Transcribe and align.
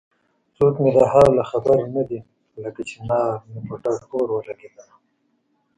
څوک 0.57 0.75
مې 0.83 0.91
د 0.97 0.99
حاله 1.11 1.43
خبر 1.51 1.79
نه 1.95 2.03
دی 2.09 2.19
لکه 2.63 2.81
چنار 2.89 3.33
مې 3.51 3.61
په 3.67 3.75
ډډ 3.83 4.01
اور 4.13 4.27
ولګېدنه 4.33 4.95